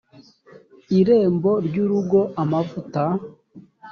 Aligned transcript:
irembo 0.99 1.51
ry 1.67 1.75
urugo 1.83 2.19
amavuta 2.41 3.03